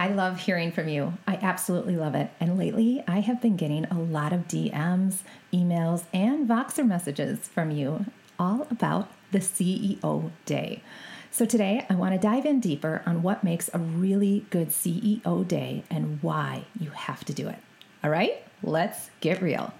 [0.00, 1.12] I love hearing from you.
[1.26, 2.30] I absolutely love it.
[2.40, 5.18] And lately, I have been getting a lot of DMs,
[5.52, 8.06] emails, and Voxer messages from you
[8.38, 10.82] all about the CEO day.
[11.30, 15.46] So, today I want to dive in deeper on what makes a really good CEO
[15.46, 17.58] day and why you have to do it.
[18.02, 19.70] All right, let's get real.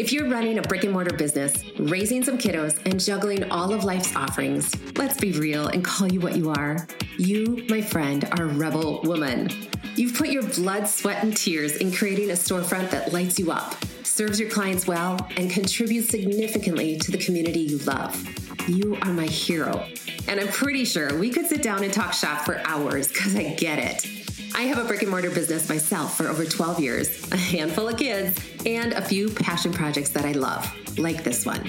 [0.00, 3.84] If you're running a brick and mortar business, raising some kiddos, and juggling all of
[3.84, 6.88] life's offerings, let's be real and call you what you are.
[7.18, 9.50] You, my friend, are rebel woman.
[9.96, 13.74] You've put your blood, sweat, and tears in creating a storefront that lights you up,
[14.02, 18.26] serves your clients well, and contributes significantly to the community you love.
[18.70, 19.86] You are my hero.
[20.28, 23.52] And I'm pretty sure we could sit down and talk shop for hours because I
[23.52, 24.19] get it.
[24.60, 27.96] I have a brick and mortar business myself for over 12 years, a handful of
[27.96, 31.64] kids, and a few passion projects that I love, like this one.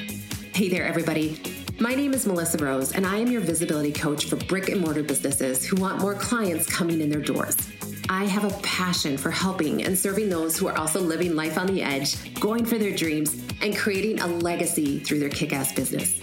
[0.54, 1.40] Hey there, everybody.
[1.80, 5.04] My name is Melissa Rose, and I am your visibility coach for brick and mortar
[5.04, 7.56] businesses who want more clients coming in their doors.
[8.10, 11.68] I have a passion for helping and serving those who are also living life on
[11.68, 16.20] the edge, going for their dreams, and creating a legacy through their kick ass business.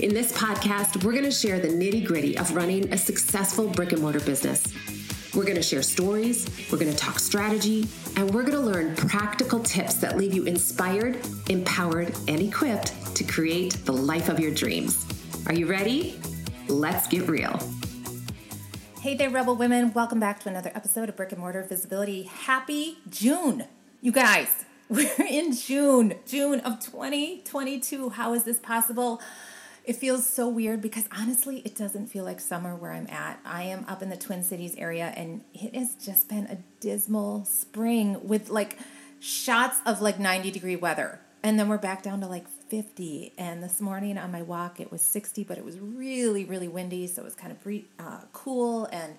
[0.00, 3.92] In this podcast, we're going to share the nitty gritty of running a successful brick
[3.92, 4.62] and mortar business
[5.38, 7.86] we're going to share stories, we're going to talk strategy,
[8.16, 11.16] and we're going to learn practical tips that leave you inspired,
[11.48, 15.06] empowered, and equipped to create the life of your dreams.
[15.46, 16.20] Are you ready?
[16.66, 17.56] Let's get real.
[19.00, 19.92] Hey there, Rebel Women.
[19.92, 22.24] Welcome back to another episode of Brick and Mortar Visibility.
[22.24, 23.66] Happy June,
[24.00, 24.64] you guys.
[24.88, 28.08] We're in June, June of 2022.
[28.10, 29.22] How is this possible?
[29.88, 33.40] It feels so weird because honestly, it doesn't feel like summer where I'm at.
[33.42, 37.46] I am up in the Twin Cities area and it has just been a dismal
[37.46, 38.78] spring with like
[39.18, 41.20] shots of like 90 degree weather.
[41.42, 43.32] And then we're back down to like 50.
[43.38, 47.06] And this morning on my walk, it was 60, but it was really, really windy.
[47.06, 48.84] So it was kind of uh, cool.
[48.92, 49.14] And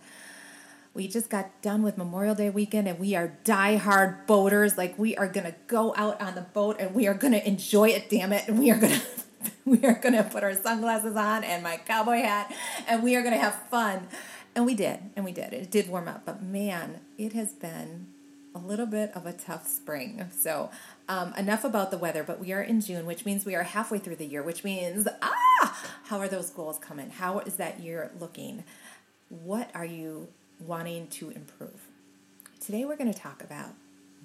[0.93, 4.77] we just got done with Memorial Day weekend and we are die-hard boaters.
[4.77, 8.07] Like we are to go out on the boat and we are to enjoy it,
[8.07, 8.47] damn it.
[8.47, 9.01] And we are to
[9.81, 12.51] we are going to put our sunglasses on and my cowboy hat
[12.87, 14.07] and we are going to have fun.
[14.55, 15.53] And we did, and we did.
[15.53, 18.07] It did warm up, but man, it has been
[18.55, 20.27] a little bit of a tough spring.
[20.35, 20.71] So,
[21.07, 23.99] um, enough about the weather, but we are in June, which means we are halfway
[23.99, 27.11] through the year, which means, ah, how are those goals coming?
[27.11, 28.63] How is that year looking?
[29.29, 31.87] What are you wanting to improve?
[32.59, 33.75] Today, we're going to talk about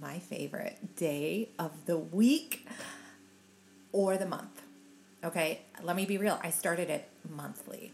[0.00, 2.66] my favorite day of the week
[3.93, 4.63] or the month.
[5.25, 6.39] Okay, let me be real.
[6.43, 7.93] I started it monthly.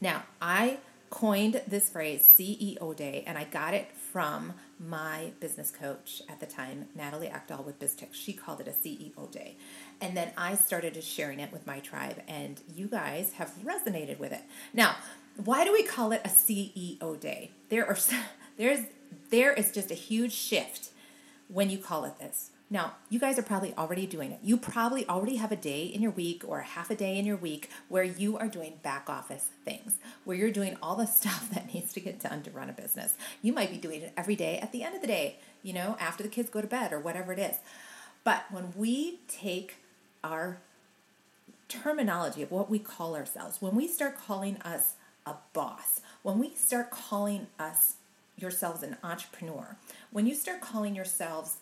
[0.00, 0.78] Now, I
[1.10, 6.46] coined this phrase CEO Day, and I got it from my business coach at the
[6.46, 8.14] time, Natalie Eckdahl with BizChix.
[8.14, 9.56] She called it a CEO Day.
[10.00, 14.32] And then I started sharing it with my tribe, and you guys have resonated with
[14.32, 14.42] it.
[14.72, 14.94] Now,
[15.44, 17.50] why do we call it a CEO Day?
[17.70, 17.98] There are
[18.56, 18.86] there's
[19.30, 20.90] there is just a huge shift
[21.48, 22.50] when you call it this.
[22.70, 24.40] Now, you guys are probably already doing it.
[24.42, 27.36] You probably already have a day in your week or half a day in your
[27.36, 31.72] week where you are doing back office things, where you're doing all the stuff that
[31.72, 33.14] needs to get done to run a business.
[33.42, 35.96] You might be doing it every day at the end of the day, you know,
[36.00, 37.56] after the kids go to bed or whatever it is.
[38.24, 39.76] But when we take
[40.22, 40.58] our
[41.68, 44.94] terminology of what we call ourselves, when we start calling us
[45.26, 47.96] a boss, when we start calling us
[48.36, 49.76] yourselves an entrepreneur,
[50.10, 51.58] when you start calling yourselves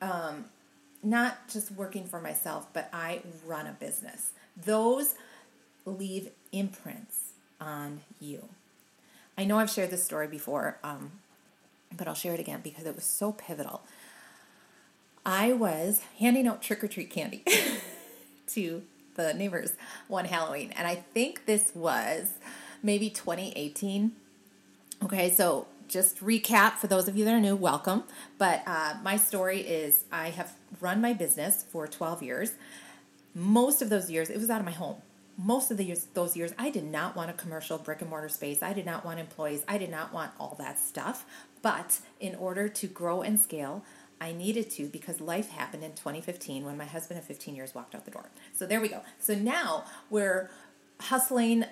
[0.00, 0.46] um,
[1.02, 4.30] not just working for myself, but I run a business.
[4.56, 5.14] Those
[5.84, 8.48] leave imprints on you.
[9.36, 11.12] I know I've shared this story before, um,
[11.96, 13.82] but I'll share it again because it was so pivotal.
[15.26, 17.42] I was handing out trick or treat candy
[18.48, 18.82] to
[19.16, 19.72] the neighbors
[20.08, 22.30] one Halloween, and I think this was
[22.82, 24.12] maybe 2018.
[25.02, 28.04] Okay, so just recap for those of you that are new, welcome.
[28.38, 32.52] But uh, my story is I have run my business for 12 years.
[33.34, 34.96] Most of those years, it was out of my home.
[35.36, 38.28] Most of the years, those years, I did not want a commercial brick and mortar
[38.28, 38.62] space.
[38.62, 39.64] I did not want employees.
[39.66, 41.26] I did not want all that stuff.
[41.60, 43.84] But in order to grow and scale,
[44.20, 47.94] I needed to because life happened in 2015 when my husband of 15 years walked
[47.94, 48.30] out the door.
[48.52, 49.02] So there we go.
[49.18, 50.50] So now we're
[51.00, 51.64] hustling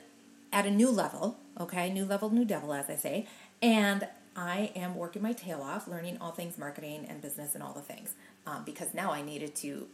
[0.52, 1.90] at a new level, okay?
[1.90, 3.26] New level, new devil, as I say.
[3.62, 4.06] And
[4.36, 7.80] I am working my tail off, learning all things marketing and business and all the
[7.80, 8.14] things
[8.46, 9.86] um, because now I needed to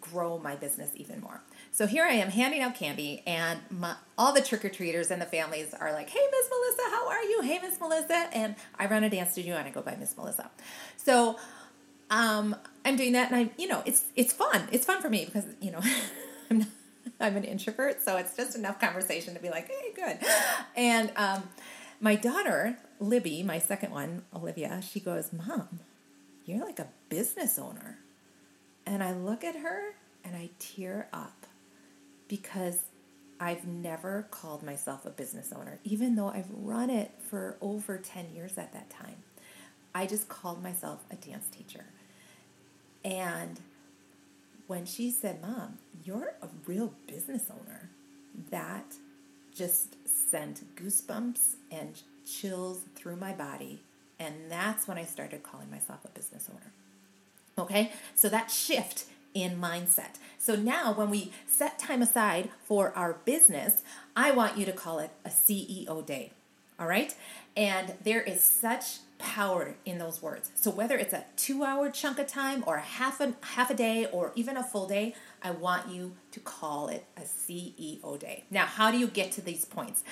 [0.00, 1.40] grow my business even more.
[1.72, 5.20] So here I am handing out candy, and my, all the trick or treaters and
[5.20, 7.42] the families are like, "Hey, Miss Melissa, how are you?
[7.42, 10.50] Hey, Miss Melissa," and I run a dance studio and I go by Miss Melissa.
[10.96, 11.38] So
[12.10, 14.68] um, I'm doing that, and I, you know, it's it's fun.
[14.72, 15.80] It's fun for me because you know
[16.50, 16.68] I'm not,
[17.20, 20.18] I'm an introvert, so it's just enough conversation to be like, "Hey, good,"
[20.76, 21.44] and um,
[22.00, 25.80] my daughter, Libby, my second one, Olivia, she goes, Mom,
[26.44, 27.98] you're like a business owner.
[28.86, 31.46] And I look at her and I tear up
[32.28, 32.82] because
[33.40, 38.34] I've never called myself a business owner, even though I've run it for over 10
[38.34, 39.16] years at that time.
[39.94, 41.86] I just called myself a dance teacher.
[43.02, 43.60] And
[44.66, 47.88] when she said, Mom, you're a real business owner,
[48.50, 48.94] that
[49.54, 52.00] just sent goosebumps and
[52.30, 53.80] chills through my body.
[54.18, 56.72] And that's when I started calling myself a business owner.
[57.58, 59.04] Okay, so that shift
[59.34, 60.16] in mindset.
[60.38, 63.82] So now, when we set time aside for our business,
[64.16, 66.32] I want you to call it a CEO day.
[66.78, 67.14] All right,
[67.56, 70.50] and there is such power in those words.
[70.54, 74.06] So whether it's a two-hour chunk of time or a half a half a day
[74.06, 78.44] or even a full day, I want you to call it a CEO day.
[78.50, 80.02] Now, how do you get to these points?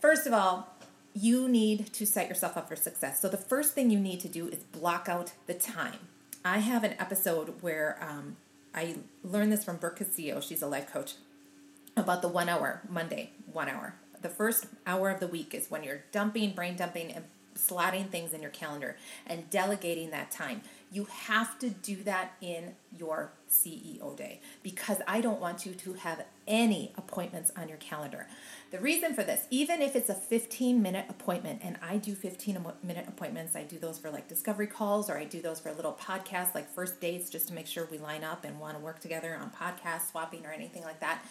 [0.00, 0.71] First of all,
[1.14, 3.20] you need to set yourself up for success.
[3.20, 5.98] So the first thing you need to do is block out the time.
[6.44, 8.36] I have an episode where um,
[8.74, 10.40] I learned this from Brooke Castillo.
[10.40, 11.14] She's a life coach
[11.96, 13.94] about the one hour Monday, one hour.
[14.20, 18.32] The first hour of the week is when you're dumping, brain dumping, and slotting things
[18.32, 18.96] in your calendar
[19.26, 20.62] and delegating that time.
[20.90, 25.94] You have to do that in your CEO day because I don't want you to
[25.94, 28.26] have any appointments on your calendar.
[28.70, 32.66] The reason for this, even if it's a 15 minute appointment, and I do 15
[32.82, 35.94] minute appointments, I do those for like discovery calls or I do those for little
[35.94, 39.00] podcasts like first dates just to make sure we line up and want to work
[39.00, 41.24] together on podcast swapping or anything like that.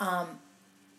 [0.00, 0.38] Um,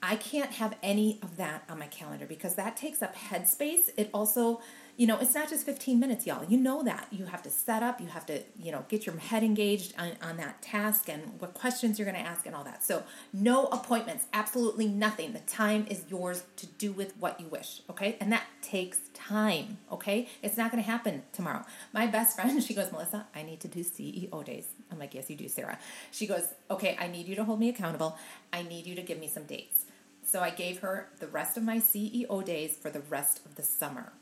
[0.06, 3.90] I can't have any of that on my calendar because that takes up headspace.
[3.96, 4.60] It also,
[4.98, 6.44] you know, it's not just 15 minutes, y'all.
[6.44, 7.08] You know that.
[7.10, 10.12] You have to set up, you have to, you know, get your head engaged on,
[10.22, 12.84] on that task and what questions you're going to ask and all that.
[12.84, 15.32] So, no appointments, absolutely nothing.
[15.32, 18.18] The time is yours to do with what you wish, okay?
[18.20, 20.28] And that takes time, okay?
[20.42, 21.64] It's not going to happen tomorrow.
[21.94, 24.66] My best friend, she goes, Melissa, I need to do CEO days.
[24.92, 25.80] I'm like, yes, you do, Sarah.
[26.12, 28.18] She goes, okay, I need you to hold me accountable.
[28.52, 29.86] I need you to give me some dates.
[30.34, 33.62] So I gave her the rest of my CEO days for the rest of the
[33.62, 34.14] summer.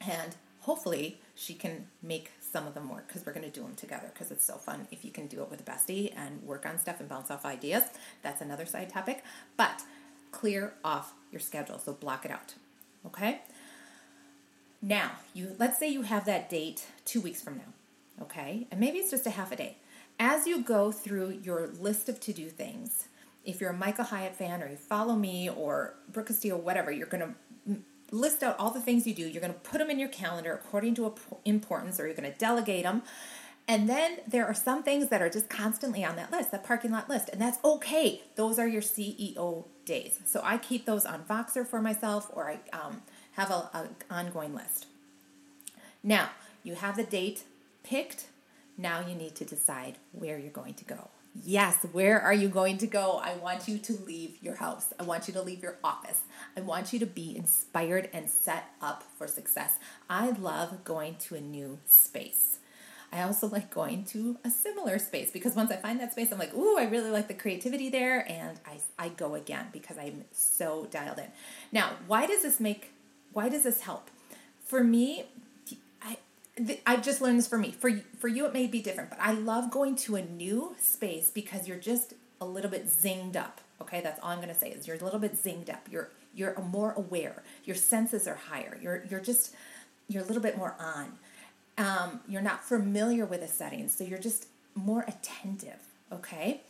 [0.00, 3.74] And hopefully she can make some of them work because we're going to do them
[3.74, 6.64] together because it's so fun if you can do it with a bestie and work
[6.64, 7.82] on stuff and bounce off ideas.
[8.22, 9.24] That's another side topic.
[9.56, 9.82] But
[10.30, 11.80] clear off your schedule.
[11.80, 12.54] So block it out.
[13.04, 13.40] Okay?
[14.80, 18.22] Now, you let's say you have that date 2 weeks from now.
[18.22, 18.68] Okay?
[18.70, 19.78] And maybe it's just a half a day.
[20.20, 23.08] As you go through your list of to-do things,
[23.44, 27.06] if you're a Michael Hyatt fan or you follow me or Brooke Castillo, whatever, you're
[27.06, 27.34] going
[27.66, 27.76] to
[28.12, 29.26] list out all the things you do.
[29.26, 32.38] You're going to put them in your calendar according to importance or you're going to
[32.38, 33.02] delegate them.
[33.68, 36.90] And then there are some things that are just constantly on that list, that parking
[36.90, 38.22] lot list, and that's okay.
[38.34, 40.20] Those are your CEO days.
[40.26, 43.02] So I keep those on Voxer for myself or I um,
[43.32, 44.86] have an ongoing list.
[46.02, 46.30] Now,
[46.64, 47.44] you have the date
[47.82, 48.26] picked.
[48.76, 51.08] Now you need to decide where you're going to go.
[51.34, 53.20] Yes, where are you going to go?
[53.22, 54.92] I want you to leave your house.
[55.00, 56.20] I want you to leave your office.
[56.56, 59.78] I want you to be inspired and set up for success.
[60.10, 62.58] I love going to a new space.
[63.10, 66.38] I also like going to a similar space because once I find that space, I'm
[66.38, 70.24] like, ooh, I really like the creativity there, and I, I go again because I'm
[70.32, 71.28] so dialed in.
[71.72, 72.92] Now, why does this make,
[73.32, 74.10] why does this help?
[74.64, 75.26] For me,
[76.86, 77.70] I just learned this for me.
[77.70, 81.30] For for you, it may be different, but I love going to a new space
[81.30, 83.60] because you're just a little bit zinged up.
[83.80, 85.88] Okay, that's all I'm gonna say is you're a little bit zinged up.
[85.90, 87.42] You're you're more aware.
[87.64, 88.78] Your senses are higher.
[88.82, 89.54] You're you're just
[90.08, 91.12] you're a little bit more on.
[91.78, 95.80] Um, you're not familiar with a setting, so you're just more attentive.
[96.12, 96.60] Okay,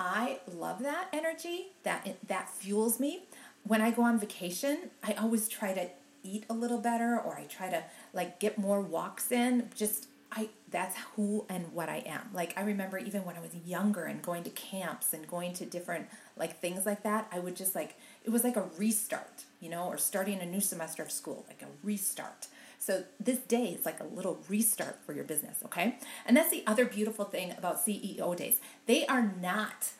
[0.00, 1.72] I love that energy.
[1.82, 3.24] That that fuels me.
[3.64, 5.90] When I go on vacation, I always try to
[6.22, 7.82] eat a little better or I try to
[8.12, 9.70] like get more walks in.
[9.74, 12.30] Just I that's who and what I am.
[12.32, 15.66] Like I remember even when I was younger and going to camps and going to
[15.66, 19.70] different like things like that, I would just like it was like a restart, you
[19.70, 22.48] know, or starting a new semester of school, like a restart.
[22.78, 25.98] So this day is like a little restart for your business, okay?
[26.24, 28.60] And that's the other beautiful thing about CEO days.
[28.86, 29.92] They are not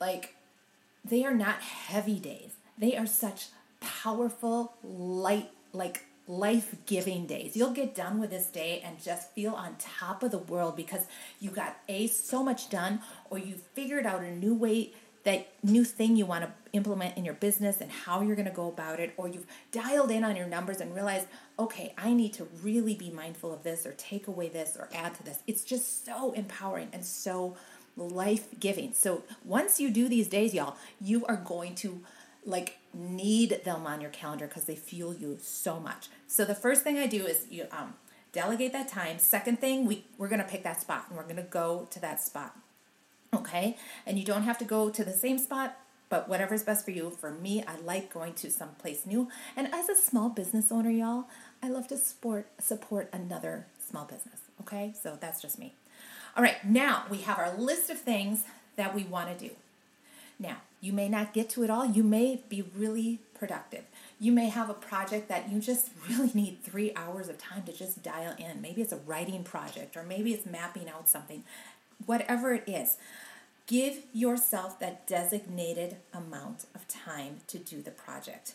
[0.00, 0.36] like
[1.04, 2.52] they are not heavy days.
[2.78, 3.48] They are such
[3.80, 7.56] powerful, light like life giving days.
[7.56, 11.06] You'll get done with this day and just feel on top of the world because
[11.40, 14.92] you got A, so much done, or you figured out a new way,
[15.24, 18.54] that new thing you want to implement in your business and how you're going to
[18.54, 21.26] go about it, or you've dialed in on your numbers and realized,
[21.58, 25.14] okay, I need to really be mindful of this, or take away this, or add
[25.16, 25.38] to this.
[25.46, 27.56] It's just so empowering and so
[27.96, 28.94] life giving.
[28.94, 32.00] So once you do these days, y'all, you are going to
[32.44, 36.08] like need them on your calendar because they fuel you so much.
[36.26, 37.94] So the first thing I do is you um,
[38.32, 39.18] delegate that time.
[39.18, 42.56] Second thing, we we're gonna pick that spot and we're gonna go to that spot.
[43.34, 45.78] Okay, and you don't have to go to the same spot,
[46.10, 47.10] but whatever's best for you.
[47.10, 49.28] For me, I like going to some place new.
[49.56, 51.24] And as a small business owner, y'all,
[51.62, 54.40] I love to support support another small business.
[54.60, 55.74] Okay, so that's just me.
[56.36, 58.44] All right, now we have our list of things
[58.76, 59.54] that we want to do.
[60.38, 61.86] Now, you may not get to it all.
[61.86, 63.84] You may be really productive.
[64.18, 67.72] You may have a project that you just really need three hours of time to
[67.72, 68.60] just dial in.
[68.60, 71.44] Maybe it's a writing project, or maybe it's mapping out something.
[72.04, 72.96] Whatever it is,
[73.68, 78.54] give yourself that designated amount of time to do the project.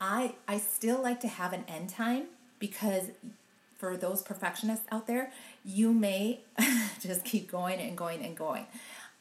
[0.00, 2.24] I, I still like to have an end time
[2.58, 3.10] because
[3.76, 5.32] for those perfectionists out there,
[5.64, 6.40] you may
[7.00, 8.66] just keep going and going and going.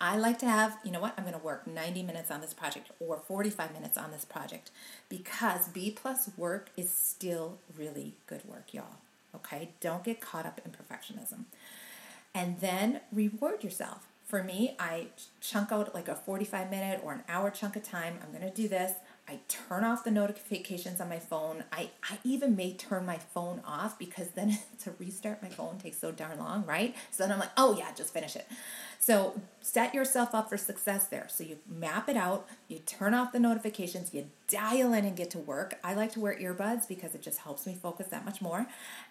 [0.03, 2.55] I like to have, you know what, I'm going to work 90 minutes on this
[2.55, 4.71] project or 45 minutes on this project
[5.09, 8.97] because B plus work is still really good work, y'all.
[9.35, 9.69] Okay?
[9.79, 11.43] Don't get caught up in perfectionism.
[12.33, 14.07] And then reward yourself.
[14.25, 15.07] For me, I
[15.39, 18.17] chunk out like a 45 minute or an hour chunk of time.
[18.23, 18.93] I'm going to do this.
[19.27, 21.63] I turn off the notifications on my phone.
[21.71, 25.99] I, I even may turn my phone off because then to restart my phone takes
[25.99, 26.95] so darn long, right?
[27.11, 28.47] So then I'm like, oh yeah, just finish it.
[28.99, 31.27] So set yourself up for success there.
[31.29, 35.31] So you map it out, you turn off the notifications, you dial in and get
[35.31, 35.79] to work.
[35.83, 38.67] I like to wear earbuds because it just helps me focus that much more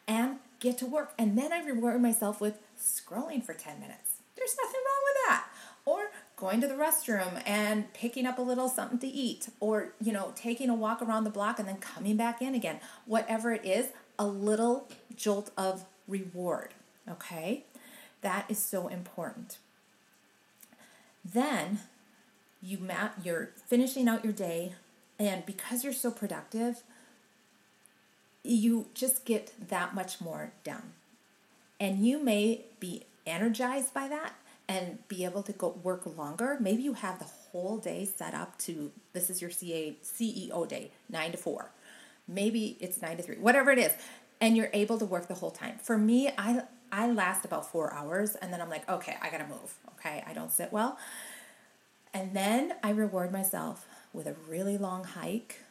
[0.07, 1.13] and get to work.
[1.19, 4.19] And then I reward myself with scrolling for 10 minutes.
[4.37, 4.90] There's nothing wrong
[6.41, 10.33] going to the restroom and picking up a little something to eat or you know
[10.35, 12.81] taking a walk around the block and then coming back in again.
[13.07, 16.75] Whatever it is a little jolt of reward
[17.11, 17.65] okay?
[18.23, 19.59] That is so important.
[21.25, 21.81] Then
[22.63, 24.75] you map you're finishing out your day
[25.19, 26.83] and because you're so productive
[28.43, 30.93] you just get that much more done.
[31.79, 34.33] And you may be energized by that
[34.71, 36.57] and be able to go work longer.
[36.61, 40.93] Maybe you have the whole day set up to this is your CA CEO day,
[41.09, 41.73] 9 to 4.
[42.29, 43.39] Maybe it's 9 to 3.
[43.39, 43.93] Whatever it is.
[44.41, 45.79] And you're able to work the whole time.
[45.83, 46.63] For me, I
[46.93, 50.23] I last about 4 hours and then I'm like, "Okay, I got to move." Okay?
[50.25, 50.97] I don't sit well.
[52.15, 55.63] And then I reward myself with a really long hike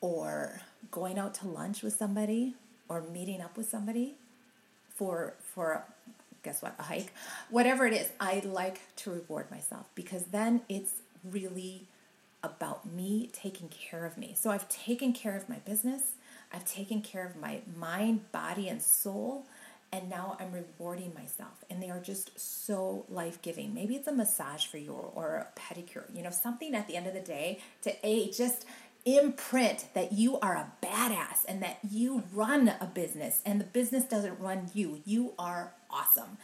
[0.00, 0.60] or
[0.92, 2.54] going out to lunch with somebody
[2.88, 4.14] or meeting up with somebody
[4.94, 5.84] for for
[6.46, 7.12] guess what, a hike,
[7.50, 10.92] whatever it is, I like to reward myself because then it's
[11.24, 11.88] really
[12.42, 14.34] about me taking care of me.
[14.36, 16.02] So I've taken care of my business,
[16.52, 19.46] I've taken care of my mind, body, and soul.
[19.92, 23.72] And now I'm rewarding myself, and they are just so life giving.
[23.72, 27.06] Maybe it's a massage for you or a pedicure, you know, something at the end
[27.06, 28.66] of the day to A, just
[29.06, 34.04] imprint that you are a badass and that you run a business and the business
[34.04, 35.00] doesn't run you.
[35.06, 36.36] You are awesome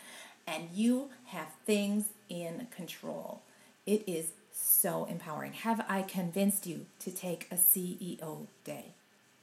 [0.46, 3.42] and you have things in control.
[3.84, 5.52] It is so empowering.
[5.52, 8.86] Have I convinced you to take a CEO day?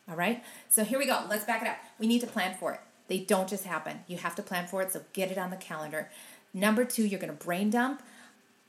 [0.10, 1.24] All right, so here we go.
[1.30, 1.78] Let's back it up.
[2.00, 2.80] We need to plan for it.
[3.10, 4.00] They don't just happen.
[4.08, 6.10] You have to plan for it, so get it on the calendar.
[6.54, 8.02] Number two, you're going to brain dump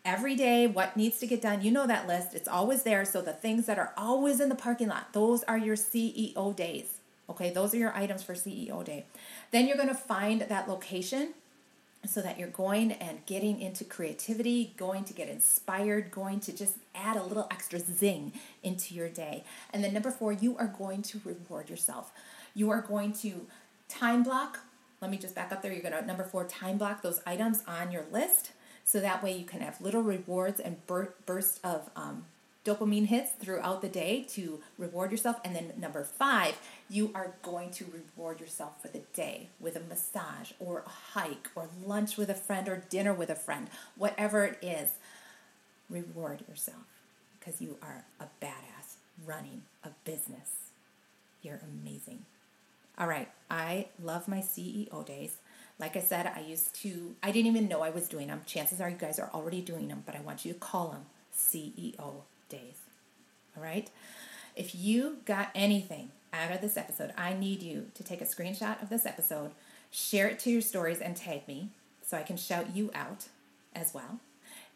[0.04, 1.62] every day what needs to get done.
[1.62, 2.34] You know that list.
[2.34, 3.04] It's always there.
[3.04, 7.00] So the things that are always in the parking lot those are your ceo days
[7.30, 7.50] okay?
[7.50, 9.06] Those are your items for ceo day.
[9.52, 11.34] Then you're going to find that location
[12.06, 16.76] so that you're going and getting into creativity going to get inspired going to just
[16.94, 19.44] add a little extra zing into your day.
[19.72, 22.12] And then number four you are going to reward yourself.
[22.54, 23.46] You are going to
[23.88, 24.60] time block.
[25.00, 25.72] Let me just back up there.
[25.72, 28.52] You're going to number four time block those items on your list
[28.90, 32.24] so that way you can have little rewards and bur- bursts of um,
[32.64, 35.36] dopamine hits throughout the day to reward yourself.
[35.44, 39.80] And then number five, you are going to reward yourself for the day with a
[39.88, 40.88] massage or a
[41.20, 44.90] hike or lunch with a friend or dinner with a friend, whatever it is.
[45.88, 46.82] Reward yourself
[47.38, 50.72] because you are a badass running a business.
[51.42, 52.24] You're amazing.
[52.98, 55.36] All right, I love my CEO days.
[55.80, 58.42] Like I said, I used to, I didn't even know I was doing them.
[58.44, 61.06] Chances are you guys are already doing them, but I want you to call them
[61.34, 62.12] CEO
[62.50, 62.76] days.
[63.56, 63.90] All right?
[64.54, 68.82] If you got anything out of this episode, I need you to take a screenshot
[68.82, 69.52] of this episode,
[69.90, 71.70] share it to your stories, and tag me
[72.02, 73.28] so I can shout you out
[73.74, 74.20] as well.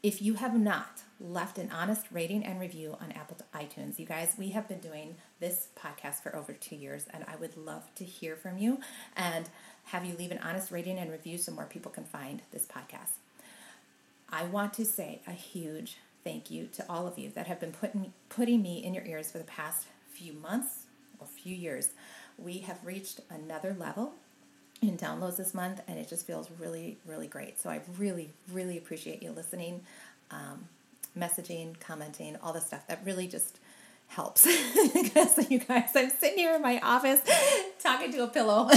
[0.03, 4.35] If you have not left an honest rating and review on Apple iTunes, you guys,
[4.39, 8.05] we have been doing this podcast for over two years, and I would love to
[8.05, 8.81] hear from you
[9.17, 9.49] and
[9.87, 13.19] have you leave an honest rating and review so more people can find this podcast.
[14.31, 17.73] I want to say a huge thank you to all of you that have been
[17.73, 20.85] putting putting me in your ears for the past few months
[21.19, 21.91] or few years.
[22.39, 24.15] We have reached another level
[24.83, 27.61] in downloads this month, and it just feels really, really great.
[27.61, 29.83] So I really, really appreciate you listening,
[30.31, 30.69] um,
[31.17, 32.87] messaging, commenting, all the stuff.
[32.89, 33.61] That really just
[34.09, 34.45] helps.
[34.95, 37.21] because you guys, I'm sitting here in my office
[37.83, 38.71] talking to a pillow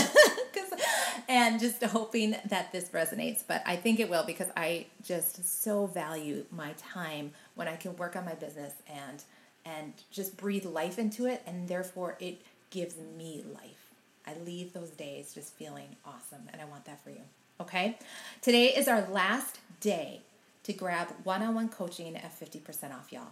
[1.29, 3.43] and just hoping that this resonates.
[3.47, 7.95] But I think it will because I just so value my time when I can
[7.97, 9.23] work on my business and
[9.65, 13.91] and just breathe life into it and therefore it gives me life.
[14.25, 17.21] I leave those days just feeling awesome and I want that for you.
[17.59, 17.97] Okay?
[18.41, 20.21] Today is our last day
[20.63, 23.31] to grab one-on-one coaching at 50% off, y'all.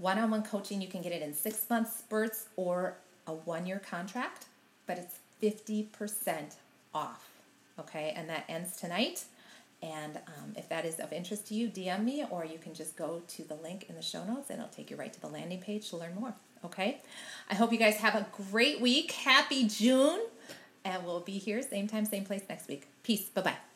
[0.00, 2.94] One-on-one coaching, you can get it in 6-month spurts or
[3.26, 4.46] a 1-year contract,
[4.86, 6.54] but it's 50%
[6.94, 7.28] off.
[7.78, 8.12] Okay?
[8.16, 9.24] And that ends tonight.
[9.82, 12.96] And um, if that is of interest to you, DM me or you can just
[12.96, 15.28] go to the link in the show notes and it'll take you right to the
[15.28, 16.34] landing page to learn more.
[16.64, 17.00] Okay?
[17.50, 19.12] I hope you guys have a great week.
[19.12, 20.20] Happy June.
[20.84, 22.88] And we'll be here, same time, same place next week.
[23.02, 23.28] Peace.
[23.28, 23.67] Bye bye.